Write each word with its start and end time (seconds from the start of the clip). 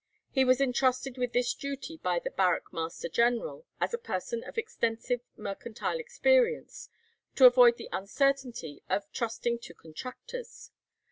He 0.31 0.43
was 0.43 0.59
intrusted 0.59 1.19
with 1.19 1.31
this 1.33 1.53
duty 1.53 1.97
by 1.97 2.17
the 2.17 2.31
barrack 2.31 2.73
master 2.73 3.07
general, 3.07 3.67
as 3.79 3.93
a 3.93 3.99
person 3.99 4.43
of 4.43 4.57
extensive 4.57 5.21
mercantile 5.37 5.99
experience, 5.99 6.89
to 7.35 7.45
avoid 7.45 7.77
the 7.77 7.87
uncertainty 7.93 8.81
of 8.89 9.11
trusting 9.11 9.59
to 9.59 9.75
contractors. 9.75 10.71